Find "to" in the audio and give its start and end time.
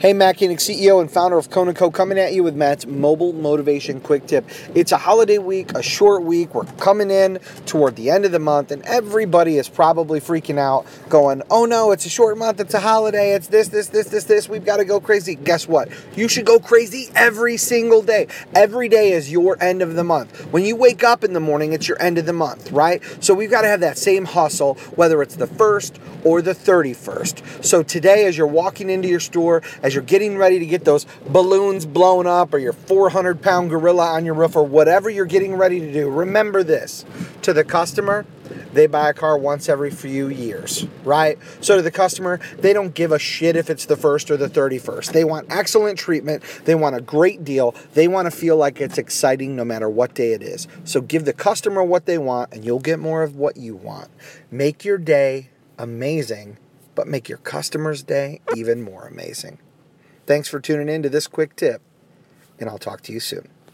14.78-14.86, 23.62-23.68, 30.60-30.66, 35.80-35.92, 37.42-37.52, 41.74-41.82, 48.26-48.30, 61.02-61.08, 63.00-63.12